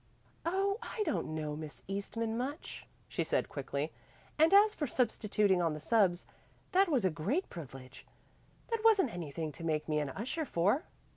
"Oh, 0.47 0.79
I 0.81 1.03
don't 1.05 1.27
know 1.35 1.55
Miss 1.55 1.83
Eastman 1.87 2.35
much," 2.35 2.87
she 3.07 3.23
said 3.23 3.47
quickly. 3.49 3.91
"And 4.39 4.51
as 4.51 4.73
for 4.73 4.87
substituting 4.87 5.61
on 5.61 5.75
the 5.75 5.79
subs, 5.79 6.25
that 6.71 6.89
was 6.89 7.05
a 7.05 7.11
great 7.11 7.47
privilege. 7.51 8.03
That 8.71 8.83
wasn't 8.83 9.11
anything 9.11 9.51
to 9.51 9.63
make 9.63 9.87
me 9.87 9.99
an 9.99 10.09
usher 10.09 10.43
for." 10.43 10.85